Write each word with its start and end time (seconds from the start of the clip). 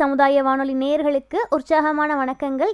சமுதாய 0.00 0.42
வானொலி 0.42 0.74
நேயர்களுக்கு 0.74 1.38
உற்சாகமான 1.50 2.10
வணக்கங்கள். 2.24 2.72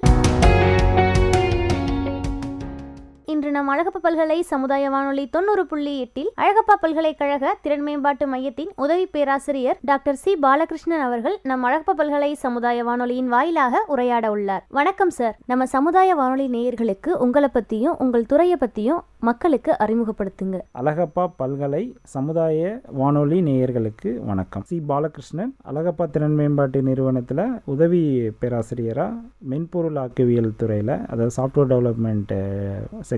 இன்று 3.29 3.51
நம் 3.51 3.69
அழகப்பா 3.73 4.01
பல்கலை 4.05 4.37
சமுதாய 4.43 4.89
வானொலி 4.91 5.23
தொண்ணூறு 5.27 5.63
புள்ளி 5.67 5.93
எட்டில் 5.99 6.31
அழகப்பா 6.37 6.75
பல்கலைக்கழக 6.81 7.53
திறன் 7.63 7.83
மேம்பாட்டு 7.83 8.27
மையத்தின் 8.27 8.73
உதவி 8.77 9.07
பேராசிரியர் 9.07 9.79
டாக்டர் 9.83 10.15
சி. 10.15 10.33
பாலகிருஷ்ணன் 10.43 11.05
அவர்கள் 11.07 11.37
நம் 11.43 11.65
அழகப்பா 11.65 11.93
பல்கலை 12.01 12.33
சமுதாய 12.33 12.85
வானொலியின் 12.85 13.29
வாயிலாக 13.29 13.81
உரையாட 13.87 14.31
உள்ளார். 14.31 14.65
வணக்கம் 14.71 15.11
சார் 15.11 15.39
நம்ம 15.47 15.67
சமுதாய 15.67 16.15
வானொலி 16.15 16.49
நேயர்களுக்கு 16.49 17.13
உங்களை 17.27 17.51
பத்தியும் 17.55 17.97
உங்கள் 17.99 18.27
துறையை 18.27 18.59
பத்தியும் 18.61 19.01
மக்களுக்கு 19.19 19.73
அறிமுகப்படுத்துங்க. 19.85 20.57
அழகப்பா 20.81 21.25
பல்கலை 21.37 21.83
சமுதாய 22.15 22.81
வானொலி 23.01 23.41
நேயர்களுக்கு 23.43 24.13
வணக்கம். 24.25 24.65
சி. 24.65 24.79
பாலகிருஷ்ணன் 24.89 25.55
அழகப்பா 25.73 26.11
திறன் 26.11 26.37
மேம்பாட்டு 26.41 26.83
நிறுவனத்தில் 26.83 27.45
உதவி 27.65 28.03
பேராசிரியராக 28.41 29.19
மென்பொருள் 29.53 29.99
ஆக்கவியல் 30.05 30.53
துறையில் 30.57 30.95
அதாவது 31.13 31.35
சாஃப்ட்வேர் 31.39 31.73
டெவலப்மெண்ட் 31.75 32.33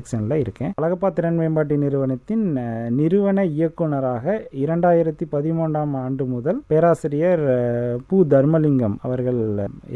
செக்ஷனில் 0.07 0.35
இருக்கேன். 0.35 0.73
அழகப்பா 0.83 1.13
திறன் 1.13 1.39
மேம்பாட்டு 1.39 1.77
நிறுவனத்தின் 1.77 2.45
நிறுவன 2.91 3.45
இயக்குனராக 3.45 4.49
இரண்டாயிரத்தி 4.65 5.27
பதிமூன்றாம் 5.33 5.95
ஆண்டு 5.97 6.25
முதல் 6.25 6.63
பேராசிரியர் 6.67 7.45
பூ. 8.09 8.25
தர்மலிங்கம் 8.25 8.97
அவர்கள் 9.03 9.41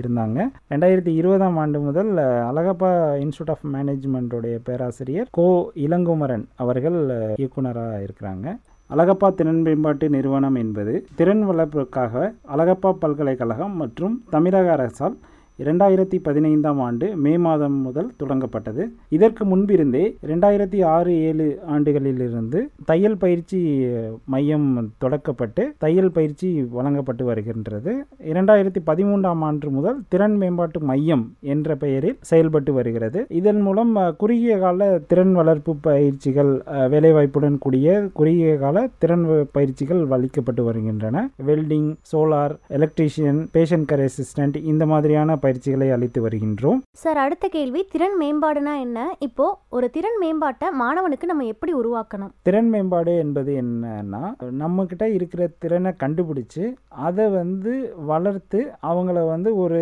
இருந்தாங்க. 0.00 0.48
ரெண்டாயிரத்தி 0.70 1.14
இருபதாம் 1.14 1.56
ஆண்டு 1.56 1.80
முதல் 1.80 2.12
அழகப்பா 2.50 2.90
இன்ஸ்டியூட் 3.24 3.54
ஆஃப் 3.54 3.66
மேனேஜ்மெண்ட்டுடைய 3.72 4.58
பேராசிரியர் 4.64 5.28
கோ. 5.30 5.70
இளங்குமரன் 5.74 6.44
அவர்கள் 6.56 6.98
இயக்குநராக 7.36 7.38
இயக்குனராக 7.38 8.02
இருக்கிறாங்க. 8.06 8.56
அழகப்பா 8.94 9.28
திறன் 9.34 9.60
மேம்பாட்டு 9.62 10.08
நிறுவனம் 10.08 10.54
என்பது 10.54 11.04
திறன் 11.14 11.48
வளர்ப்புக்காக 11.48 12.32
அழகப்பா 12.56 12.90
பல்கலைக்கழகம் 12.92 13.76
மற்றும் 13.76 14.22
தமிழக 14.30 14.72
அரசால் 14.72 15.16
இரண்டாயிரத்தி 15.62 16.18
பதினைந்தாம் 16.22 16.80
ஆண்டு 16.80 17.06
மே 17.24 17.32
மாதம் 17.46 17.78
முதல் 17.86 18.10
தொடங்கப்பட்டது. 18.20 18.84
இதற்கு 19.16 19.44
முன்பிருந்தே 19.44 20.04
இரண்டாயிரத்தி 20.26 20.78
ஆறு 20.94 21.12
ஏழு 21.28 21.46
ஆண்டுகளிலிருந்து 21.72 22.60
தையல் 22.90 23.16
பயிற்சி 23.16 23.60
மையம் 24.24 24.68
தொடக்கப்பட்டு 25.04 25.64
தையல் 25.78 26.12
பயிற்சி 26.16 26.48
வழங்கப்பட்டு 26.70 27.24
வருகின்றது. 27.24 27.92
இரண்டாயிரத்தி 28.32 28.80
பதிமூன்றாம் 28.86 29.42
ஆண்டு 29.48 29.70
முதல் 29.70 29.98
திறன் 30.08 30.36
மேம்பாட்டு 30.36 30.80
மையம் 30.80 31.24
என்ற 31.54 31.76
பெயரில் 31.76 32.16
செயல்பட்டு 32.30 32.72
வருகிறது. 32.72 33.26
இதன் 33.40 33.60
மூலம் 33.60 33.92
குறுகிய 34.18 34.58
கால 34.58 34.90
திறன் 35.06 35.34
வளர்ப்பு 35.40 35.74
பயிற்சிகள் 35.88 36.52
வேலைவாய்ப்புடன் 36.94 37.58
கூடிய 37.58 38.08
குறுகிய 38.12 38.56
கால 38.64 38.88
திறன் 38.98 39.26
பயிற்சிகள் 39.52 40.02
வலிக்கப்பட்டு 40.14 40.64
வருகின்றன. 40.70 41.28
Welding 41.46 41.90
solar 42.12 42.56
electrician 42.78 43.40
patient 43.52 43.86
care 43.92 44.06
assistant 44.08 44.56
இந்த 44.72 44.86
மாதிரியான 44.86 45.36
பயிற்சிகளை 45.50 45.90
அளித்து 45.96 46.18
வருகின்றோம். 46.28 46.80
சார் 47.02 47.18
அடுத்த 47.26 47.46
கேள்வி 47.54 47.80
திறன் 47.92 48.16
மேம்பாடுனா 48.22 48.74
என்ன? 48.86 48.98
இப்போ 49.26 49.46
ஒரு 49.76 49.86
திறன் 49.94 50.18
மேம்பாட்டை 50.22 50.66
மாணவனுக்கு 50.82 51.26
நம்ம 51.30 51.44
எப்படி 51.52 51.72
உருவாக்கணும்? 51.80 52.32
திறன் 52.48 52.68
மேம்பாடு 52.72 53.12
என்பது 53.24 53.52
என்னன்னா 53.62 54.20
நம்ம 54.62 54.84
கிட்ட 54.90 55.04
இருக்கிற 55.16 55.42
திறனை 55.62 55.90
கண்டுபிடிச்சு 56.02 56.64
அதை 57.06 57.24
வந்து 57.38 57.72
வளர்த்து 58.10 58.60
அவங்கள 58.90 59.18
வந்து 59.32 59.50
ஒரு 59.62 59.80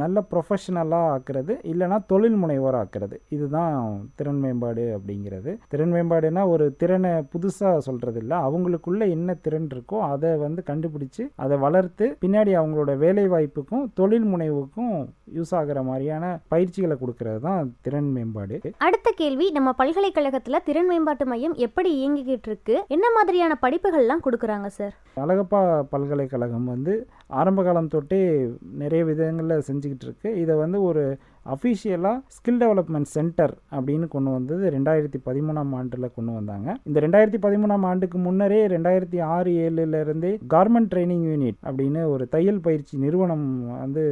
நல்ல 0.00 0.22
ப்ரொஃபஷனலாக 0.30 1.10
ஆக்குறது 1.14 1.54
இல்லைன்னா 1.70 1.98
தொழில் 2.12 2.38
முனைவோர் 2.42 2.78
ஆக்குறது. 2.80 3.16
இதுதான் 3.36 3.76
திறன் 4.18 4.40
மேம்பாடு 4.44 4.84
அப்படிங்கிறது. 4.96 5.52
திறன் 5.72 5.92
மேம்பாடுனா 5.94 6.44
ஒரு 6.54 6.66
திறனை 6.82 7.12
புதுசாக 7.34 7.84
சொல்கிறது 7.88 8.20
இல்லை 8.24 8.38
அவங்களுக்குள்ள 8.46 9.02
என்ன 9.16 9.36
திறன் 9.46 9.68
இருக்கோ 9.74 9.98
அதை 10.12 10.30
வந்து 10.44 10.62
கண்டுபிடிச்சு 10.70 11.24
அதை 11.44 11.58
வளர்த்து 11.66 12.06
பின்னாடி 12.24 12.54
அவங்களோட 12.60 12.92
வேலை 13.04 13.26
வாய்ப்புக்கும் 13.34 13.86
தொழில் 14.00 14.28
முனைவுக்கும் 14.32 14.87
யூஸ் 15.36 15.52
ஆகிற 15.58 15.78
மாதிரியான 15.88 16.24
பயிற்சிகளை 16.52 16.96
கொடுக்கறது 17.02 17.40
தான் 17.46 17.70
திறன் 17.86 18.10
மேம்பாடு. 18.16 18.56
அடுத்த 18.86 19.08
கேள்வி 19.22 19.46
நம்ம 19.56 19.72
பல்கலைக்கழகத்துல 19.80 20.60
திறன் 20.68 20.88
மேம்பாட்டு 20.90 21.26
மையம் 21.32 21.56
எப்படி 21.66 21.92
இயங்கிக்கிட்டு 22.00 22.50
இருக்கு? 22.52 22.76
என்ன 22.96 23.06
மாதிரியான 23.16 23.56
படிப்புகள்லாம் 23.64 24.24
கொடுக்குறாங்க 24.26 24.70
சார் 24.78 24.94
அழகப்பா 25.24 25.60
பல்கலைக்கழகம் 25.94 26.68
வந்து 26.74 26.92
ஆரம்ப 27.40 27.62
காலம் 27.62 27.92
தொட்டே 27.94 28.20
நிறைய 28.82 29.02
விதங்களில் 29.10 29.66
செஞ்சுக்கிட்டு 29.68 30.06
இருக்கு. 30.08 30.28
இதை 30.42 30.54
வந்து 30.64 30.80
ஒரு 30.90 31.04
அஃபிஷியலாக 31.54 32.22
ஸ்கில் 32.36 32.60
டெவலப்மெண்ட் 32.62 33.08
சென்டர் 33.14 33.54
அப்படின்னு 33.76 34.06
கொண்டு 34.14 34.30
வந்தது 34.30 34.64
ரெண்டாயிரத்தி 34.74 35.18
பதிமூணாம் 35.28 35.72
ஆண்டில் 35.78 36.14
கொண்டு 36.16 36.32
வந்தாங்க. 36.38 36.68
இந்த 36.88 36.98
ரெண்டாயிரத்தி 37.04 37.40
பதிமூணாம் 37.46 37.86
ஆண்டுக்கு 37.90 38.18
முன்னரே 38.18 38.60
ரெண்டாயிரத்தி 38.74 39.20
ஆறு 39.34 39.52
ஏழுலேருந்தே 39.66 40.32
கார்மெண்ட் 40.54 40.90
ட்ரைனிங் 40.92 41.24
யூனிட் 41.30 41.60
அப்படின்னு 41.68 42.02
ஒரு 42.14 42.26
தையல் 42.34 42.60
பயிற்சி 42.66 42.94
நிறுவனம் 43.04 43.46
வந்து 43.82 44.04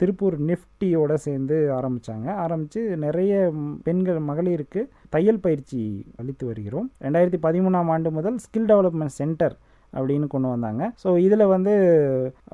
திருப்பூர் 0.00 0.36
நிஃப்டியோட 0.50 1.12
சேர்ந்து 1.26 1.56
ஆரம்பித்தாங்க 1.78 2.26
ஆரம்பித்து 2.46 2.80
நிறைய 3.04 3.32
பெண்கள் 3.86 4.20
மகளிருக்கு 4.30 4.82
தையல் 5.14 5.44
பயிற்சி 5.46 5.80
அளித்து 6.22 6.44
வருகிறோம். 6.50 6.90
ரெண்டாயிரத்தி 7.06 7.40
பதிமூணாம் 7.46 7.92
ஆண்டு 7.94 8.10
முதல் 8.18 8.38
ஸ்கில் 8.46 8.70
டெவலப்மெண்ட் 8.72 9.18
சென்டர் 9.20 9.56
அப்படின்னு 9.92 10.26
கொண்டு 10.32 10.48
வந்தாங்க. 10.52 10.82
ஸோ 11.02 11.08
இதில் 11.26 11.44
வந்து 11.52 11.74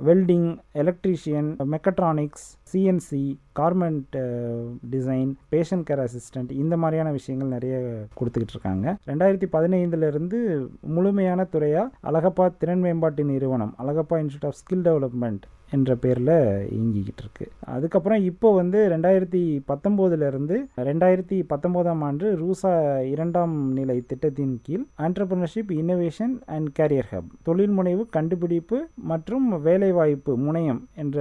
welding 0.08 0.48
electrician 0.82 1.48
mechatronics 1.74 2.44
CNC 2.72 3.22
garment 3.60 4.16
design 4.92 5.30
patient 5.52 5.86
care 5.88 6.02
assistant 6.04 6.52
இந்த 6.62 6.76
மாதிரியான 6.82 7.12
விஷயங்கள் 7.18 7.54
நிறைய 7.56 7.74
கொடுத்துக்கிட்டு 8.18 8.54
இருக்காங்க. 8.56 8.94
ரெண்டாயிரத்தி 9.10 9.48
பதினைந்துலேருந்து 9.56 10.38
முழுமையான 10.96 11.46
துறையாக 11.54 11.92
அழகப்பா 12.10 12.46
திறன் 12.60 12.84
மேம்பாட்டு 12.86 13.24
நிறுவனம் 13.32 13.74
Alagappa 13.84 14.18
institute 14.24 14.48
of 14.50 14.60
skill 14.62 14.86
development 14.90 15.46
என்ற 15.72 15.92
பேரில் 15.96 16.34
இயங்கிக்கிட்டு 16.72 17.22
இருக்கு 17.24 17.46
அதுக்கப்புறம் 17.72 18.22
இப்போ 18.24 18.48
வந்து 18.54 18.78
ரெண்டாயிரத்தி 18.88 19.40
பத்தொம்போதுலேருந்து 19.68 20.56
ரெண்டாயிரத்தி 20.86 21.38
பத்தொம்போதாம் 21.52 22.02
ஆண்டு 22.02 22.26
ரூசா 22.38 22.72
இரண்டாம் 23.12 23.54
நிலை 23.72 23.96
திட்டத்தின் 24.04 24.54
கீழ் 24.62 24.84
entrepreneurship 25.02 25.72
innovation 25.76 26.34
and 26.48 26.68
career 26.78 27.10
hub 27.10 27.30
தொழில் 27.42 27.74
முனைவு 27.74 28.04
கண்டுபிடிப்பு 28.12 28.78
மற்றும் 29.10 29.46
வேலைவாய்ப்பு 29.66 30.34
முனையம் 30.42 30.80
என்ற 30.96 31.18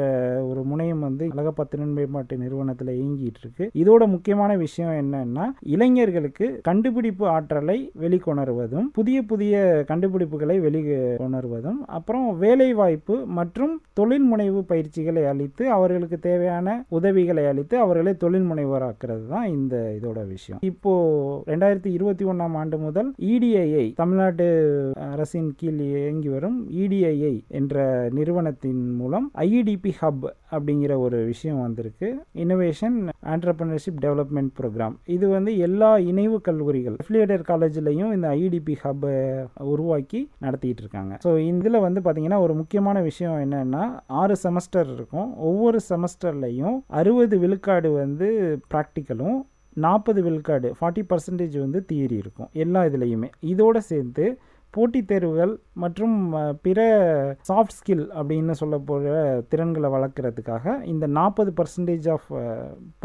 ஒரு 0.49 0.63
முனையம் 0.65 1.01
வந்து 1.01 1.25
அழகப்பா 1.31 1.65
திறன் 1.67 1.95
மேம்பாட்டு 1.95 2.37
நிறுவனத்தில் 2.37 2.93
இயங்கிட்டு 2.95 3.41
இருக்கு 3.43 3.67
இதோட 3.81 4.03
முக்கியமான 4.11 4.51
விஷயம் 4.57 4.95
என்னன்னா 5.01 5.45
இளைஞர்களுக்கு 5.75 6.47
கண்டுபிடிப்பு 6.67 7.25
ஆற்றலை 7.31 7.77
வெளிக்கொணர்வதும் 8.01 8.87
புதிய 8.93 9.17
புதிய 9.23 9.55
கண்டுபிடிப்புகளை 9.91 10.57
வெளிக்கொணர்வதும் 10.65 11.79
அப்புறம் 11.95 12.27
வேலைவாய்ப்பு 12.39 13.15
மற்றும் 13.33 13.75
தொழில் 13.93 14.27
முனை 14.27 14.40
முனைவு 14.41 14.61
பயிற்சிகளை 14.63 15.23
அளித்து 15.25 15.63
அவர்களுக்கு 15.69 16.17
தேவையான 16.19 16.67
உதவிகளை 16.89 17.43
அளித்து 17.45 17.75
அவர்களை 17.77 18.13
தொழில் 18.13 18.47
முனைவோராக்குறது 18.51 19.25
தான் 19.29 19.47
இந்த 19.47 19.75
இதோட 19.97 20.19
விஷயம். 20.27 20.59
இப்போ 20.61 20.93
ரெண்டாயிரத்தி 21.47 21.89
இருபத்தி 21.97 22.25
ஒன்றாம் 22.25 22.55
ஆண்டு 22.55 22.77
முதல் 22.77 23.09
இடிஐஐ 23.31 23.85
தமிழ்நாடு 23.95 24.47
அரசின் 25.11 25.51
கீழ் 25.57 25.81
இயங்கி 25.87 26.29
வரும் 26.29 26.57
இடிஐஐ 26.83 27.35
என்ற 27.47 27.85
நிறுவனத்தின் 28.11 28.83
மூலம் 28.95 29.31
ஐஇடிபி 29.37 29.93
ஹப் 30.01 30.27
அப்படிங்கிற 30.51 30.93
ஒரு 30.99 31.17
விஷயம் 31.25 31.61
வந்திருக்கு. 31.61 32.07
இன்னோவேஷன் 32.43 32.97
ஆண்டர்பிரினர்ஷிப் 33.33 34.01
டெவலப்மெண்ட் 34.05 34.51
ப்ரோக்ராம் 34.59 34.95
இது 35.15 35.25
வந்து 35.27 35.51
எல்லா 35.67 35.91
இணைவு 36.11 36.37
கல்லூரிகள் 36.41 36.97
அஃபிலியேட்டட் 37.03 37.45
காலேஜ்லையும் 37.51 38.11
இந்த 38.17 38.27
ஐடிபி 38.43 38.75
ஹப்பை 38.83 39.13
உருவாக்கி 39.73 40.21
நடத்திட்டு 40.45 40.83
இருக்காங்க 40.83 41.13
ஸோ 41.25 41.31
இதில் 41.49 41.83
வந்து 41.87 42.01
பார்த்தீங்கன்னா 42.05 42.39
ஒரு 42.39 42.53
முக்கியமான 42.53 43.01
விஷயம் 43.01 43.37
என்னன்னா 43.45 43.83
ஆறு 44.21 44.35
செமஸ்டர் 44.43 44.89
இருக்கும். 44.97 45.29
ஒவ்வொரு 45.49 45.79
செமஸ்டர்லையும் 45.89 46.77
அறுபது 46.99 47.37
விழுக்காடு 47.39 47.91
வந்து 48.01 48.27
ப்ராக்டிக்கலும் 48.73 49.39
நாற்பது 49.77 50.21
விழுக்காடு 50.23 50.69
ஃபார்ட்டி 50.77 51.03
பர்சன்டேஜ் 51.09 51.57
வந்து 51.59 51.79
தியரி 51.91 52.17
இருக்கும் 52.23 52.49
எல்லா 52.63 52.81
இதுலேயுமே. 52.83 53.29
இதோடு 53.51 53.81
சேர்த்து 53.91 54.25
போட்டித் 54.75 55.07
தேர்வுகள் 55.11 55.53
மற்றும் 55.83 56.15
பிற 56.65 56.79
சாஃப்ட் 57.49 57.75
ஸ்கில் 57.77 58.03
அப்படின்னு 58.19 58.53
சொல்ல 58.59 58.75
போகிற 58.89 59.13
திறன்களை 59.51 59.89
வளர்க்குறதுக்காக 59.95 60.73
இந்த 60.91 61.05
நாற்பது 61.17 61.51
பர்சன்டேஜ் 61.59 62.07
ஆஃப் 62.15 62.27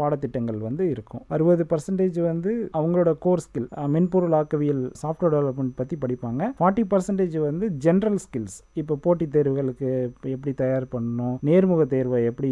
பாடத்திட்டங்கள் 0.01 0.59
வந்து 0.67 0.83
இருக்கும். 0.93 1.23
அறுபது 1.35 1.65
பர்சன்டேஜ் 1.71 2.19
வந்து 2.27 2.51
அவங்களோட 2.79 3.11
கோர் 3.25 3.43
ஸ்கில் 3.45 3.67
மென்பொருள் 3.95 4.35
ஆக்கவியல் 4.41 4.83
சாஃப்ட்வேர் 5.01 5.33
டெவலப்மெண்ட் 5.35 5.75
பற்றி 5.81 5.97
படிப்பாங்க. 6.03 6.49
ஃபார்ட்டி 6.59 6.85
பர்சன்டேஜ் 6.93 7.37
வந்து 7.47 7.67
ஜென்ரல் 7.85 8.19
ஸ்கில்ஸ் 8.25 8.57
இப்போ 8.81 8.97
போட்டித் 9.05 9.33
தேர்வுகளுக்கு 9.35 9.91
எப்படி 10.35 10.53
தயார் 10.63 10.87
பண்ணணும் 10.95 11.35
நேர்முக 11.49 11.85
தேர்வை 11.95 12.21
எப்படி 12.31 12.51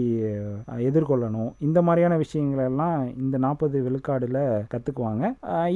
எதிர்கொள்ளணும் 0.89 1.51
இந்த 1.67 1.81
மாதிரியான 1.89 2.17
விஷயங்களெல்லாம் 2.23 2.97
இந்த 3.23 3.35
நாற்பது 3.47 3.77
விழுக்காடில் 3.87 4.41
கற்றுக்குவாங்க 4.73 5.23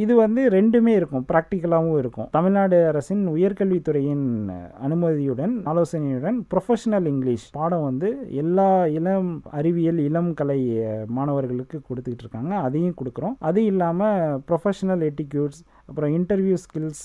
இது 0.04 0.14
வந்து 0.24 0.42
ரெண்டுமே 0.58 0.94
இருக்கும் 1.00 1.28
ப்ராக்டிக்கலாகவும் 1.34 2.00
இருக்கும். 2.04 2.30
தமிழ்நாடு 2.38 2.78
அரசின் 2.92 3.26
உயர்கல்வித்துறையின் 3.36 4.26
அனுமதியுடன் 4.86 5.54
ஆலோசனையுடன் 5.72 6.38
ப்ரொஃபஷனல் 6.54 7.08
இங்கிலீஷ் 7.14 7.48
பாடம் 7.58 7.86
வந்து 7.90 8.10
எல்லா 8.42 8.68
இளம் 8.98 9.32
அறிவியல் 9.60 10.02
இளம் 10.08 10.34
கலை 10.42 10.60
மாணவர்களுக்கு 11.18 11.80
கொடுத்துக்கிட்டு 11.88 12.26
இருக்காங்க. 12.26 12.54
அதையும் 12.68 13.00
கொடுக்குறோம். 13.00 13.38
அது 13.50 13.62
இல்லாமல் 13.72 14.38
ப்ரொஃபஷனல் 14.50 15.04
எட்டிக்யூட்ஸ் 15.10 15.64
அப்புறம் 15.90 16.14
இன்டர்வியூ 16.20 16.60
ஸ்கில்ஸ் 16.66 17.04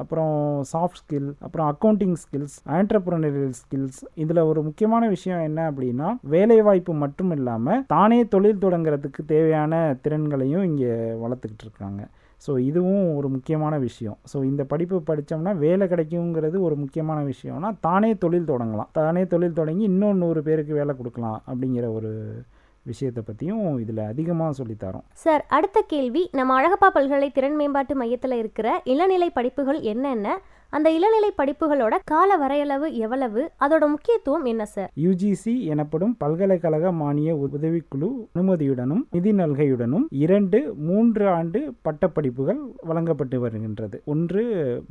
அப்புறம் 0.00 0.36
சாஃப்ட் 0.70 1.00
ஸ்கில் 1.00 1.26
அப்புறம் 1.46 1.66
அக்கௌண்டிங் 1.72 2.14
ஸ்கில்ஸ் 2.20 2.54
ஆண்டர்பிரனரியல் 2.76 3.56
ஸ்கில்ஸ் 3.58 3.98
இதில் 4.22 4.40
ஒரு 4.50 4.60
முக்கியமான 4.68 5.08
விஷயம் 5.14 5.42
என்ன 5.48 5.60
அப்படின்னா 5.70 6.08
வேலைவாய்ப்பு 6.34 6.92
மட்டும் 7.02 7.32
இல்லாமல் 7.36 7.82
தானே 7.94 8.20
தொழில் 8.34 8.62
தொடங்குறதுக்கு 8.64 9.22
தேவையான 9.34 9.82
திறன்களையும் 10.04 10.64
இங்கே 10.70 10.92
வளர்த்துக்கிட்டு 11.24 11.66
இருக்காங்க. 11.68 12.02
ஸோ 12.46 12.52
இதுவும் 12.58 13.04
ஒரு 13.16 13.28
முக்கியமான 13.28 13.74
விஷயம். 13.78 14.18
ஸோ 14.32 14.36
இந்த 14.44 14.62
படிப்பு 14.64 14.96
படித்தோம்னா 15.10 15.52
வேலை 15.56 15.86
கிடைக்குங்கிறது 15.86 16.56
ஒரு 16.60 16.76
முக்கியமான 16.76 17.18
விஷயம்னா 17.24 17.70
தானே 17.80 18.10
தொழில் 18.14 18.50
தொடங்கலாம். 18.52 18.90
தானே 18.92 19.26
தொழில் 19.26 19.58
தொடங்கி 19.60 19.82
இன்னும் 19.82 20.16
நூறு 20.16 20.42
பேருக்கு 20.42 20.74
வேலை 20.74 20.94
கொடுக்கலாம் 20.96 21.42
அப்படிங்கிற 21.50 21.88
ஒரு 21.92 22.12
விஷயத்தை 22.82 23.22
பற்றியும் 23.26 23.78
இதில் 23.78 23.98
அதிகமாக 23.98 24.64
சொல்லித்தரோம் 24.64 25.04
சார் 25.12 25.44
அடுத்த 25.48 25.84
கேள்வி 25.86 26.28
நம்ம 26.32 26.60
அழகப்பா 26.60 26.88
பல்கலை 26.94 27.30
திறன் 27.30 27.56
மேம்பாட்டு 27.56 27.94
மையத்தில் 27.94 28.32
இருக்கிற 28.32 28.80
இளநிலை 28.84 29.30
படிப்புகள் 29.30 29.80
என்னென்ன? 29.80 30.40
அந்த 30.70 30.90
இளநிலை 30.90 31.32
படிப்புகளோட 31.38 31.94
கால 32.04 32.36
வரையளவு 32.36 32.94
எவ்வளவு? 32.94 33.50
அதோட 33.60 33.88
முக்கியத்துவம் 33.88 34.44
என்ன 34.44 34.64
சார்? 34.64 34.90
யுஜிசி 34.96 35.62
எனப்படும் 35.64 36.16
பல்கலைக்கழக 36.16 36.92
மானிய 36.92 37.34
உதவிக்குழு 37.34 38.08
அனுமதியுடனும் 38.34 39.02
நிதி 39.10 39.32
நல்கையுடனும் 39.32 40.06
இரண்டு 40.10 40.74
மூன்று 40.74 41.28
ஆண்டு 41.28 41.74
பட்டப்படிப்புகள் 41.84 42.62
வழங்கப்பட்டு 42.82 43.40
வருகின்றது. 43.40 44.02
ஒன்று 44.04 44.44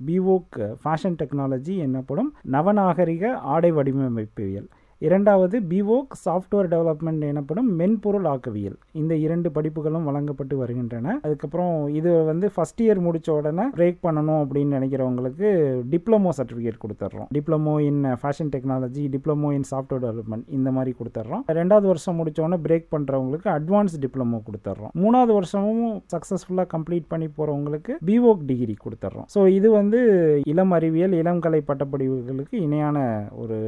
பிவோக் 0.05 0.59
ஃபேஷன் 0.83 1.17
டெக்னாலஜி 1.23 1.77
எனப்படும் 1.77 2.35
நவநாகரிக 2.51 3.33
ஆடை 3.53 3.71
வடிவமைப்பியல். 3.71 4.69
இரண்டாவது 5.07 5.55
பிவோக் 5.69 6.11
சாஃப்ட்வேர் 6.23 6.67
டெவலப்மெண்ட் 6.73 7.23
எனப்படும் 7.29 7.69
மென்பொருள் 7.79 8.27
ஆக்கவியல். 8.33 8.75
இந்த 9.01 9.13
இரண்டு 9.25 9.49
படிப்புகளும் 9.55 10.05
வழங்கப்பட்டு 10.09 10.55
வருகின்றன. 10.59 11.15
அதுக்கப்புறம் 11.25 11.73
இது 11.99 12.11
வந்து 12.29 12.47
ஃபஸ்ட் 12.55 12.81
இயர் 12.85 13.01
முடிச்ச 13.05 13.29
உடனே 13.37 13.65
பிரேக் 13.77 13.99
பண்ணணும் 14.05 14.41
அப்படின்னு 14.43 14.75
நினைக்கிறவங்களுக்கு 14.77 15.47
டிப்ளமோ 15.93 16.31
சர்டிஃபிகேட் 16.39 16.81
கொடுத்துட்றோம் 16.83 17.29
diploma 17.37 17.73
in 17.87 18.01
fashion 18.21 18.51
technology 18.55 19.05
diploma 19.15 19.51
in 19.57 19.67
software 19.71 20.03
development 20.05 20.45
இந்த 20.57 20.71
மாதிரி 20.77 20.93
கொடுத்துட்றோம் 20.99 21.43
ரெண்டாவது 21.59 21.89
வருஷம் 21.91 22.17
முடிச்ச 22.21 22.39
உடனே 22.45 22.59
பிரேக் 22.67 22.87
பண்ணுறவங்களுக்கு 22.93 23.49
அட்வான்ஸ் 23.55 23.97
டிப்ளமோ 24.05 24.39
கொடுத்துட்றோம் 24.49 24.93
மூணாவது 25.03 25.33
வருஷமும் 25.39 25.83
சக்ஸஸ்ஃபுல்லாக 26.15 26.69
கம்ப்ளீட் 26.75 27.09
பண்ணி 27.13 27.29
போகிறவங்களுக்கு 27.31 27.95
பிவோக் 28.11 28.45
டிகிரி 28.51 28.77
கொடுத்துட்றோம் 28.85 29.27
ஸோ 29.35 29.41
இது 29.57 29.67
வந்து 29.71 29.99
இளம் 30.53 30.75
அறிவியல் 30.77 31.17
இளம் 31.21 31.43
கலை 31.45 31.63
பட்டப்படிப்புகளுக்கு 31.69 32.55
இணையான 32.67 32.97
ஒரு 33.41 33.59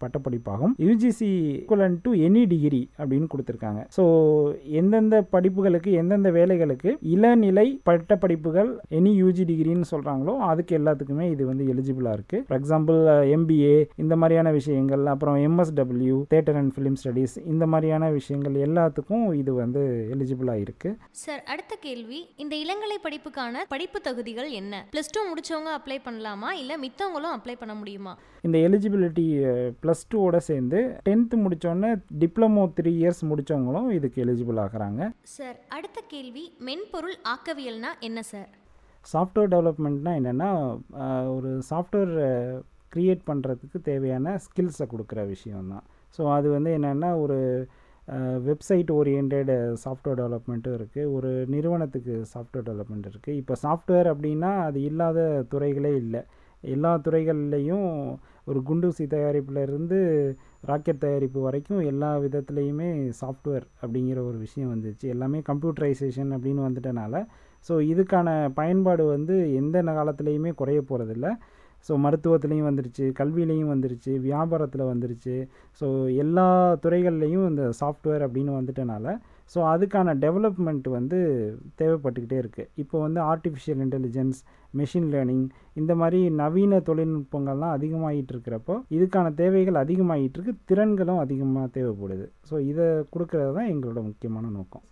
பட்டப்படி 0.00 0.27
பட்டப்படிப்பாகும் 0.28 0.74
UGC 0.86 1.28
equivalent 1.52 1.96
to 2.04 2.10
any 2.26 2.42
degree 2.52 2.80
அப்படின்னு 3.00 3.28
கொடுத்துருக்காங்க. 3.32 3.80
ஸோ 3.96 4.02
எந்தெந்த 4.80 5.16
படிப்புகளுக்கு 5.34 5.90
எந்தெந்த 6.00 6.28
வேலைகளுக்கு 6.38 6.90
இளநிலை 7.14 7.66
பட்டப்படிப்புகள் 7.88 8.70
எனி 8.98 9.12
யூஜி 9.22 9.44
டிகிரின்னு 9.50 9.90
சொல்கிறாங்களோ 9.92 10.34
அதுக்கு 10.50 10.72
எல்லாத்துக்குமே 10.80 11.26
இது 11.34 11.44
வந்து 11.50 11.64
எலிஜிபிளாக 11.74 12.16
இருக்குது 12.18 12.44
ஃபார் 12.48 12.60
எக்ஸாம்பிள் 12.60 12.98
எம்பிஏ 13.36 13.74
இந்த 14.04 14.16
மாதிரியான 14.22 14.52
விஷயங்கள் 14.58 15.04
அப்புறம் 15.14 15.38
MSW 15.48 16.18
theatre 16.34 16.58
and 16.62 16.74
film 16.76 16.98
studies 17.02 17.36
இந்த 17.52 17.66
மாதிரியான 17.74 18.10
விஷயங்கள் 18.18 18.56
எல்லாத்துக்கும் 18.68 19.26
இது 19.42 19.54
வந்து 19.62 19.82
எலிஜிபிளாக 20.16 20.64
இருக்குது 20.66 20.96
சார் 21.24 21.42
அடுத்த 21.54 21.72
கேள்வி 21.86 22.20
இந்த 22.44 22.54
இளங்கலை 22.64 22.98
படிப்புக்கான 23.06 23.64
படிப்பு 23.74 23.98
தகுதிகள் 24.08 24.50
என்ன? 24.60 24.74
ப்ளஸ் 24.94 25.12
டூ 25.14 25.20
முடிச்சவங்க 25.30 25.70
அப்ளை 25.78 25.98
பண்ணலாமா? 26.08 26.50
இல்லை 26.62 26.76
மித்தவங்களும் 26.84 27.34
அப்ளை 27.36 27.54
பண்ண 27.60 27.74
முடியுமா? 27.80 28.12
இந்த 28.46 28.56
எலிஜிபிலிட்டி 28.66 29.26
ப்ளஸ் 29.82 30.04
டூவோட 30.18 30.38
சேர்ந்து 30.50 30.78
டென்த்து 31.06 31.36
முடித்தோடனே 31.42 31.90
டிப்ளமோ 32.20 32.62
த்ரீ 32.76 32.92
இயர்ஸ் 33.00 33.22
முடித்தவங்களும் 33.30 33.88
இதுக்கு 33.96 34.18
எலிஜிபிள் 34.24 34.58
ஆகுறாங்க. 34.62 35.02
சார் 35.34 35.58
அடுத்த 35.76 35.98
கேள்வி 36.12 36.44
மென்பொருள் 36.68 37.16
ஆக்கவியல்னா 37.34 37.90
என்ன 38.08 38.20
சார் 38.30 38.48
சாஃப்ட்வேர் 39.12 39.52
டெவலப்மெண்ட்னா 39.52 40.12
என்னென்னா 40.20 40.48
ஒரு 41.34 41.50
சாஃப்ட்வேர் 41.70 42.14
க்ரியேட் 42.94 43.22
பண்ணுறதுக்கு 43.30 43.78
தேவையான 43.90 44.34
ஸ்கில்ஸை 44.46 44.86
கொடுக்குற 44.92 45.20
விஷயம்தான். 45.34 45.84
ஸோ 46.16 46.22
அது 46.36 46.48
வந்து 46.56 46.70
என்னென்னா 46.78 47.10
ஒரு 47.24 47.38
வெப்சைட் 48.48 48.90
ஓரியன்ட் 48.98 49.34
சாஃப்ட்வேர் 49.84 50.20
டெவலப்மெண்ட்டும் 50.20 50.76
இருக்குது 50.78 51.10
ஒரு 51.16 51.30
நிறுவனத்துக்கு 51.54 52.14
சாஃப்ட்வேர் 52.34 52.68
டெவலப்மெண்ட் 52.68 53.08
இருக்குது 53.12 53.38
இப்போ 53.42 53.56
சாஃப்ட்வேர் 53.64 54.10
அப்படின்னா 54.14 54.52
அது 54.66 54.78
இல்லாத 54.90 55.20
துறைகளே 55.54 55.92
இல்லை. 56.02 56.22
எல்லா 56.60 56.98
துறைகள்லேயும் 56.98 58.16
ஒரு 58.44 58.62
குண்டூசி 58.68 59.06
தயாரிப்புலேருந்து 59.06 59.98
ராக்கெட் 60.60 60.98
தயாரிப்பு 60.98 61.40
வரைக்கும் 61.40 61.80
எல்லா 61.80 62.18
விதத்துலேயுமே 62.18 63.12
சாஃப்ட்வேர் 63.20 63.66
அப்படிங்கிற 63.82 64.26
ஒரு 64.26 64.38
விஷயம் 64.38 64.74
வந்துச்சு. 64.74 65.04
எல்லாமே 65.04 65.38
கம்ப்யூட்டரைசேஷன் 65.38 66.32
அப்படின்னு 66.36 66.62
வந்துட்டனால. 66.68 67.26
ஸோ 67.68 67.70
இதுக்கான 67.70 68.50
பயன்பாடு 68.54 69.04
வந்து 69.04 69.54
எந்த 69.54 69.82
காலத்துலேயுமே 69.82 70.54
குறைய 70.54 70.82
போகிறதில்ல 70.88 71.38
ஸோ 71.86 71.94
மருத்துவத்துலேயும் 72.04 72.68
வந்துருச்சு 72.68 73.04
கல்வியிலையும் 73.18 73.72
வந்துருச்சு 73.72 74.12
வியாபாரத்தில் 74.26 74.90
வந்துருச்சு. 74.90 75.34
ஸோ 75.80 75.86
எல்லா 76.22 76.46
துறைகள்லேயும் 76.84 77.46
இந்த 77.50 77.64
சாஃப்ட்வேர் 77.80 78.24
அப்படின்னு 78.26 78.52
வந்துட்டனால 78.58 79.16
ஸோ 79.52 79.58
அதுக்கான 79.72 80.14
டெவலப்மெண்ட் 80.24 80.86
வந்து 80.96 81.18
தேவைப்பட்டுக்கிட்டே 81.80 82.38
இருக்குது 82.42 82.68
இப்போ 82.82 82.96
வந்து 83.04 83.20
ஆர்டிஃபிஷியல் 83.30 83.80
இன்டெலிஜென்ஸ் 83.84 84.38
மெஷின் 84.80 85.08
லேர்னிங் 85.12 85.46
இந்த 85.80 85.92
மாதிரி 86.00 86.20
நவீன 86.40 86.80
தொழில்நுட்பங்கள்லாம் 86.88 87.74
அதிகமாகிட்டு 87.76 88.34
இருக்கிறப்போ 88.34 88.74
இதுக்கான 88.96 89.32
தேவைகள் 89.40 89.80
அதிகமாகிட்டு 89.84 90.38
இருக்கு 90.38 90.54
திறன்களும் 90.72 91.22
அதிகமாக 91.24 91.72
தேவைப்படுது. 91.78 92.26
ஸோ 92.50 92.54
இதை 92.70 92.88
கொடுக்கறது 93.14 93.54
தான் 93.58 93.70
எங்களோட 93.72 94.02
முக்கியமான 94.10 94.50
நோக்கம். 94.58 94.84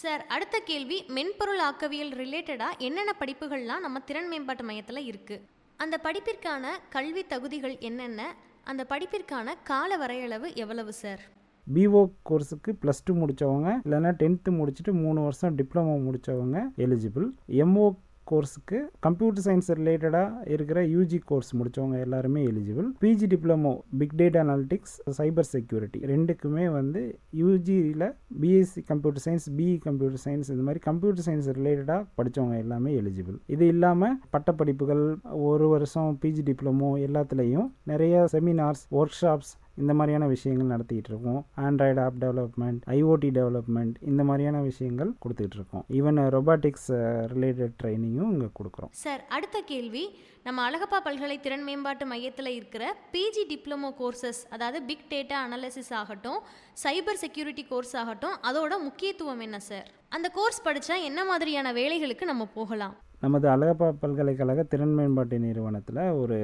சார் 0.00 0.22
அடுத்த 0.34 0.56
கேள்வி 0.70 0.96
மென்பொருள் 1.16 1.60
ஆக்கவியல் 1.66 2.14
ரிலேட்டடாக 2.22 2.80
என்னென்ன 2.86 3.12
படிப்புகள்லாம் 3.20 3.84
நம்ம 3.86 3.98
திறன் 4.08 4.30
மேம்பாட்டு 4.32 4.64
மையத்தில் 4.70 5.06
இருக்குது 5.10 5.44
அந்த 5.76 6.00
படிப்பிற்கான 6.02 6.64
கல்வி 6.88 7.26
தகுதிகள் 7.26 7.78
என்னென்ன? 7.78 8.20
அந்த 8.64 8.86
படிப்பிற்கான 8.88 9.54
கால 9.64 9.96
வரையளவு 9.96 10.54
எவ்வளவு 10.54 10.92
சார்? 10.92 11.20
பிஓ 11.66 12.00
கோர்ஸுக்கு 12.30 12.70
ப்ளஸ் 12.82 13.02
டூ 13.04 13.14
முடித்தவங்க 13.14 13.68
இல்லைன்னா 13.84 14.10
டென்த்து 14.20 14.50
முடிச்சுட்டு 14.50 14.92
மூணு 14.92 15.20
வருஷம் 15.20 15.56
டிப்ளமோ 15.56 15.94
முடித்தவங்க 16.02 16.58
எலிஜிபிள் 16.76 17.26
எம்ஓ 17.46 17.86
கோர்ஸுக்கு 18.26 18.78
கம்ப்யூட்டர் 19.00 19.44
சயின்ஸ் 19.44 19.70
ரிலேட்டடாக 19.78 20.24
இருக்கிற 20.50 20.78
யூஜி 20.90 21.18
கோர்ஸ் 21.26 21.50
முடித்தவங்க 21.56 21.98
எல்லாருமே 22.04 22.42
eligible 22.50 22.88
PG 23.02 23.28
diploma 23.32 23.72
big 23.98 24.16
data 24.16 24.40
analytics 24.44 24.94
cyber 25.18 25.48
security 25.50 26.00
ரெண்டுக்குமே 26.10 26.66
வந்து 26.72 27.02
யூஜியில் 27.40 28.06
BSc 28.40 28.82
computer 28.88 29.24
science 29.24 29.48
BE 29.56 29.76
computer 29.86 30.22
science 30.24 30.50
இந்த 30.50 30.64
மாதிரி 30.64 30.82
கம்ப்யூட்டர் 30.86 31.26
சயின்ஸ் 31.26 31.50
ரிலேட்டடாக 31.58 32.00
படித்தவங்க 32.18 32.56
எல்லாமே 32.58 32.92
எலிஜிபிள் 33.00 33.38
இது 33.54 33.66
இல்லாமல் 33.66 34.16
பட்டப்படிப்புகள் 34.34 35.04
ஒரு 35.46 35.68
வருஷம் 35.68 36.10
பிஜி 36.22 36.44
டிப்ளமோ 36.48 36.90
எல்லாத்துலேயும் 37.06 37.68
நிறைய 37.86 38.26
செமினார்ஸ் 38.32 38.84
ஒர்க் 38.96 39.18
ஷாப்ஸ் 39.18 39.52
இந்த 39.76 39.92
மாதிரியான 39.94 40.26
விஷயங்கள் 40.26 40.72
நடத்திட்டு 40.72 41.10
இருக்கோம் 41.12 41.40
Android 41.66 42.00
app 42.04 42.18
development 42.24 42.82
IOT 42.96 43.30
development 43.38 43.96
இந்த 44.10 44.24
மாதிரியான 44.24 44.60
விஷயங்கள் 44.62 45.10
கொடுத்துட்டு 45.24 45.56
இருக்கோம் 45.58 45.84
ஈவன் 45.98 46.20
ரொபாட்டிக்ஸ் 46.36 46.88
ரிலேட்டட் 47.34 47.74
uh, 47.74 47.78
ட்ரைனிங்கும் 47.82 48.32
இங்கே 48.34 48.48
கொடுக்குறோம். 48.60 48.92
சார் 49.04 49.22
அடுத்த 49.28 49.60
கேள்வி. 49.72 50.04
நம்ம 50.42 50.70
அழகப்பா 50.70 50.98
பல்கலை 51.06 51.36
திறன் 51.40 51.64
மேம்பாட்டு 51.64 52.04
மையத்தில் 52.06 52.50
இருக்கிற 52.56 52.84
பிஜி 53.12 53.44
டிப்ளமோ 53.52 53.88
கோர்சஸ் 54.00 54.40
அதாவது 54.50 54.78
பிக் 54.82 55.08
டேட்டா 55.12 55.36
அனாலிசிஸ் 55.46 55.92
ஆகட்டும் 56.00 56.40
சைபர் 56.84 57.20
செக்யூரிட்டி 57.24 57.64
கோர்ஸ் 57.66 57.94
ஆகட்டும் 57.96 58.36
அதோட 58.48 58.74
முக்கியத்துவம் 58.84 59.40
என்ன 59.40 59.58
சார் 59.60 59.88
அந்த 60.08 60.28
கோர்ஸ் 60.28 60.64
படித்தா 60.64 60.96
என்ன 61.02 61.20
மாதிரியான 61.24 61.72
வேலைகளுக்கு 61.72 62.24
நம்ம 62.24 62.44
போகலாம்? 62.54 62.94
நமது 63.22 63.46
அழகப்பா 63.48 63.86
பல்கலைக்கழக 64.00 64.62
திறன் 64.72 64.94
மேம்பாட்டு 64.96 65.36
நிறுவனத்தில் 65.44 66.00
ஒரு 66.22 66.36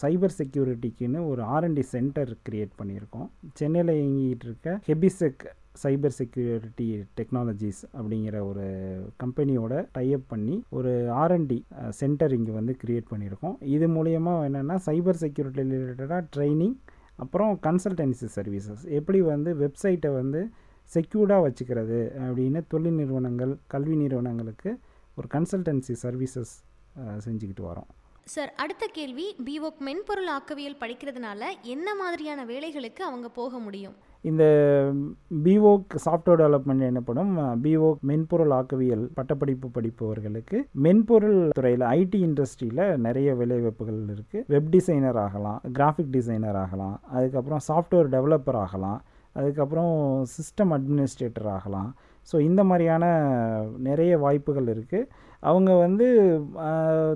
சைபர் 0.00 0.34
செக்யூரிட்டிக்குன்னு 0.38 1.20
ஒரு 1.30 1.42
ஆர்என்டி 1.54 1.84
சென்டர் 1.92 2.32
கிரியேட் 2.46 2.74
பண்ணியிருக்கோம். 2.80 3.28
சென்னையில் 3.60 3.92
இயங்கிட்டு 3.94 4.46
இருக்க 4.48 4.74
ஹெபிசெக் 4.88 5.44
சைபர் 5.82 6.14
செக்யூரிட்டி 6.18 6.86
டெக்னாலஜிஸ் 7.18 7.80
அப்படிங்கிற 7.96 8.36
ஒரு 8.50 8.66
கம்பெனியோட 9.22 9.72
டைப் 9.96 10.24
பண்ணி 10.28 10.56
ஒரு 10.78 10.92
ஆர்என்டி 11.22 11.58
சென்டர் 12.00 12.34
இங்கே 12.38 12.54
வந்து 12.58 12.74
கிரியேட் 12.82 13.10
பண்ணியிருக்கோம். 13.12 13.56
இது 13.76 13.88
மூலயமா 13.96 14.34
என்னென்னா 14.48 14.76
சைபர் 14.88 15.20
செக்யூரிட்டி 15.24 15.64
ரிலேட்டடாக 15.72 16.22
ட்ரைனிங் 16.36 16.76
அப்புறம் 17.24 17.52
கன்சல்டன்சி 17.66 18.28
சர்வீசஸ் 18.36 18.84
எப்படி 18.98 19.20
வந்து 19.32 19.52
வெப்சைட்டை 19.62 20.12
வந்து 20.20 20.42
செக்யூர்டாக 20.90 21.44
வச்சுக்கிறது 21.46 21.98
அப்படின்னு 22.26 22.60
தொழில் 22.72 22.98
நிறுவனங்கள் 23.00 23.54
கல்வி 23.72 23.96
நிறுவனங்களுக்கு 24.02 24.70
ஒரு 25.18 25.28
கன்சல்டன்சி 25.34 25.94
சர்வீசஸ் 26.02 26.52
செஞ்சுக்கிட்டு 27.26 27.64
வரோம். 27.70 27.88
சார் 28.34 28.50
அடுத்த 28.62 28.84
கேள்வி 28.96 29.26
பிஓக் 29.46 29.80
மென்பொருள் 29.88 30.30
ஆக்கவியல் 30.36 30.80
படிக்கிறதுனால 30.80 31.42
என்ன 31.74 31.88
மாதிரியான 31.94 32.40
வேலைகளுக்கு 32.50 33.02
அவங்க 33.08 33.28
போக 33.38 33.58
முடியும்? 33.58 33.94
இந்த 34.24 34.44
பிஓக் 35.46 35.92
சாஃப்ட்வேர் 36.04 36.40
டெவலப்மெண்ட் 36.40 36.84
எனப்படும் 36.88 37.32
பிஓக் 37.64 38.02
மென்பொருள் 38.10 38.52
ஆக்கவியல் 38.58 39.04
பட்டப்படிப்பு 39.18 39.68
படிப்பவர்களுக்கு 39.76 40.58
மென்பொருள் 40.86 41.38
துறையில் 41.58 41.84
ஐடி 41.98 42.20
இண்டஸ்ட்ரியில் 42.28 42.84
நிறைய 43.06 43.34
வேலைவாய்ப்புகள் 43.34 44.00
இருக்குது 44.16 44.44
வெப் 44.54 44.70
டிசைனர் 44.74 45.20
ஆகலாம் 45.26 45.60
கிராஃபிக் 45.78 46.14
டிசைனர் 46.16 46.58
ஆகலாம் 46.64 46.96
அதுக்கப்புறம் 47.16 47.62
சாஃப்ட்வேர் 47.68 48.12
டெவலப்பர் 48.16 48.60
ஆகலாம் 48.64 49.00
அதுக்கப்புறம் 49.32 49.94
சிஸ்டம் 50.36 50.72
அட்மினிஸ்ட்ரேட்டர் 50.76 51.50
ஆகலாம் 51.56 51.90
ஸோ 52.32 52.36
இந்த 52.40 52.62
மாதிரியான 52.64 53.04
நிறைய 53.78 54.12
வாய்ப்புகள் 54.18 54.68
இருக்குது 54.74 55.08
அவங்க 55.42 55.70
வந்து 55.76 56.06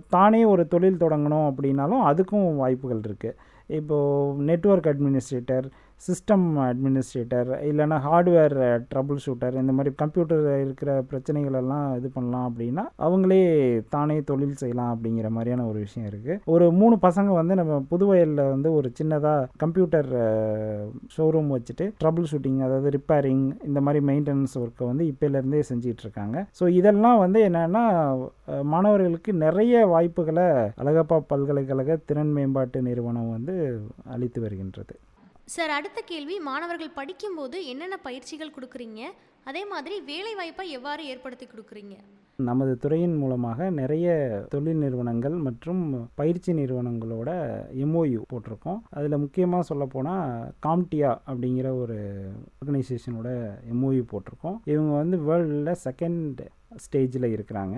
தானே 0.09 0.45
ஒரு 0.45 0.65
தொழில் 0.67 1.01
தொடங்கணும் 1.01 1.47
அப்படின்னாலும் 1.49 2.05
அதுக்கும் 2.05 2.49
வாய்ப்புகள் 2.55 3.01
இருக்குது 3.01 3.39
இப்போது 3.71 4.43
நெட்வொர்க் 4.43 4.89
அட்மினிஸ்ட்ரேட்டர் 4.89 5.67
சிஸ்டம் 6.07 6.47
அட்மினிஸ்ட்ரேட்டர் 6.67 7.51
இல்லைன்னா 7.69 7.97
ஹார்ட்வேர் 8.07 8.57
ட்ரபுள் 8.93 9.21
ஷூட்டர் 9.25 9.59
இந்த 9.61 9.73
மாதிரி 9.73 9.91
கம்ப்யூட்டர் 10.03 10.45
இருக்கிற 10.63 10.91
பிரச்சனைகள் 11.11 11.59
எல்லாம் 11.61 11.87
இது 11.99 12.09
பண்ணலாம் 12.17 12.47
அப்படின்னா 12.49 12.85
அவங்களே 13.07 13.41
தானே 13.95 14.17
தொழில் 14.31 14.59
செய்யலாம் 14.63 14.93
அப்படிங்கிற 14.95 15.29
மாதிரியான 15.37 15.67
ஒரு 15.67 15.79
விஷயம் 15.79 16.09
இருக்குது 16.11 16.39
ஒரு 16.55 16.67
மூணு 16.81 16.97
பசங்க 17.07 17.31
வந்து 17.41 17.57
நம்ம 17.61 17.79
புதுவயலில் 17.93 18.43
வந்து 18.55 18.71
ஒரு 18.79 18.91
சின்னதாக 19.01 19.47
கம்ப்யூட்டர் 19.57 20.11
ஷோரூம் 21.17 21.53
வச்சுட்டு 21.57 21.87
ட்ரபுள் 22.03 22.29
ஷூட்டிங் 22.33 22.61
அதாவது 22.69 22.91
ரிப்பேரிங் 22.99 23.45
இந்த 23.69 23.81
மாதிரி 23.81 24.03
மெயின்டெனன்ஸ் 24.11 24.57
ஒர்க்கை 24.63 24.87
வந்து 24.91 25.07
இப்போலேருந்தே 25.13 25.63
செஞ்சிகிட்டு 25.71 26.05
இருக்காங்க. 26.07 26.37
ஸோ 26.61 26.65
இதெல்லாம் 26.81 27.23
வந்து 27.25 27.41
என்னென்னா 27.49 27.85
மாணவர்களுக்கு 28.73 29.31
நிறைய 29.45 29.87
வாய்ப்புகளை 29.95 30.49
அழகப்பா 30.83 31.19
பல்கலைக்கழக 31.33 32.01
திறன் 32.11 32.35
மேம்பாட்டு 32.37 32.81
நிறுவனம் 32.91 33.33
வந்து 33.37 33.55
அளித்து 34.15 34.41
வருகின்றது. 34.41 34.95
சார் 35.45 35.71
அடுத்த 35.71 36.01
கேள்வி 36.01 36.39
மாணவர்கள் 36.41 36.97
படிக்கும்போது 36.99 37.67
என்னென்ன 37.67 37.97
பயிற்சிகள் 37.97 38.53
கொடுக்குறீங்க? 38.57 39.01
அதே 39.45 39.67
மாதிரி 39.67 40.01
வேலை 40.01 40.35
வாய்ப்பை 40.35 40.71
எவ்வாறு 40.71 41.07
ஏற்படுத்தி 41.07 41.47
கொடுக்குறீங்க? 41.47 41.97
நமது 42.37 42.77
துறையின் 42.77 43.17
மூலமாக 43.17 43.71
நிறைய 43.71 44.07
தொழில் 44.49 44.77
நிறுவனங்கள் 44.77 45.33
மற்றும் 45.33 46.11
பயிற்சி 46.15 46.53
நிறுவனங்களோட 46.53 47.31
எம்ஓயு 47.85 48.23
போட்டிருக்கோம். 48.33 48.81
அதில் 48.91 49.19
முக்கியமாக 49.19 49.63
சொல்லப்போனால் 49.63 50.53
காம்டியா 50.67 51.19
அப்படிங்கிற 51.27 51.79
ஒரு 51.79 51.99
ஆர்கனைசேஷனோட 52.59 53.29
எம்ஓயு 53.73 54.03
போட்டிருக்கோம். 54.13 54.59
இவங்க 54.65 54.93
வந்து 54.93 55.19
வேர்ல்டில் 55.19 55.81
செகண்ட் 55.85 56.41
ஸ்டேஜில் 56.85 57.29
இருக்கிறாங்க. 57.35 57.77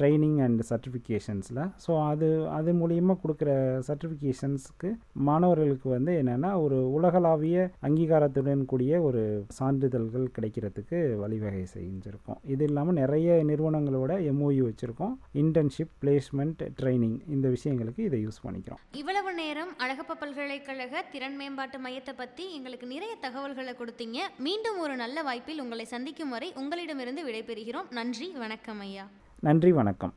ட்ரைனிங் 0.00 0.38
அண்ட் 0.46 0.62
சர்டிஃபிகேஷன்ஸில். 0.70 1.62
ஸோ 1.84 1.92
அது 2.10 2.28
அது 2.58 2.72
மூலியமாக 2.80 3.18
கொடுக்குற 3.22 3.50
சர்டிஃபிகேஷன்ஸுக்கு 3.88 4.90
மாணவர்களுக்கு 5.28 5.88
வந்து 5.96 6.14
என்னென்னா 6.22 6.50
ஒரு 6.64 6.78
உலகளாவிய 6.98 7.56
அங்கீகாரத்துடன் 7.88 8.64
கூடிய 8.72 9.02
ஒரு 9.08 9.22
சான்றிதழ்கள் 9.58 10.26
கிடைக்கிறதுக்கு 10.36 10.98
வழிவகை 11.22 11.64
செஞ்சுருக்கோம். 11.74 12.40
இது 12.54 12.64
இல்லாமல் 12.70 12.98
நிறைய 13.02 13.38
நிறுவனங்களோட 13.50 14.12
எம்ஓயு 14.32 14.62
வச்சுருக்கோம். 14.68 15.14
இன்டர்ன்ஷிப் 15.42 15.94
பிளேஸ்மெண்ட் 16.04 16.62
ட்ரைனிங் 16.80 17.18
இந்த 17.36 17.46
விஷயங்களுக்கு 17.56 18.02
இதை 18.08 18.20
யூஸ் 18.26 18.42
பண்ணிக்கிறோம். 18.44 18.82
இவ்வளவு 19.02 19.32
நேரம் 19.42 19.72
அழகப்ப 19.84 20.18
பல்கலைக்கழக 20.22 21.02
திறன் 21.12 21.36
மேம்பாட்டு 21.40 21.78
மையத்தை 21.86 22.14
பற்றி 22.22 22.44
எங்களுக்கு 22.56 22.86
நிறைய 22.94 23.12
தகவல்களை 23.26 23.74
கொடுத்தீங்க. 23.80 24.18
மீண்டும் 24.46 24.78
ஒரு 24.84 24.96
நல்ல 25.02 25.22
வாய்ப்பில் 25.28 25.62
உங்களை 25.64 25.86
சந்திக்கும் 25.94 26.32
வரை 26.34 26.48
உங்களிடமிருந்து 26.62 27.24
விடைபெறுகிறோம். 27.28 27.88
நன்றி 28.08 28.32
வணக்கம் 28.32 28.80
ஐயா. 28.80 29.06
நன்றி 29.40 29.72
வணக்கம். 29.72 30.14